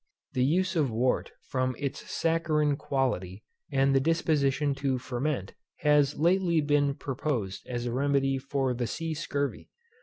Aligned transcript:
The 0.33 0.43
use 0.43 0.75
of 0.75 0.89
wort 0.89 1.31
from 1.47 1.75
its 1.77 2.09
saccharine 2.11 2.75
quality, 2.75 3.43
and 3.71 4.01
disposition 4.03 4.73
to 4.81 4.97
ferment, 4.97 5.53
has 5.81 6.17
lately 6.17 6.59
been 6.59 6.95
proposed 6.95 7.67
as 7.67 7.85
a 7.85 7.91
remedy 7.93 8.39
for 8.39 8.73
the 8.73 8.87
SEA 8.87 9.13
SCURVY. 9.13 9.69